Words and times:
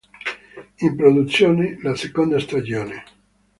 In 0.79 0.95
produzione 0.95 1.77
la 1.83 1.95
seconda 1.95 2.39
stagione. 2.39 3.03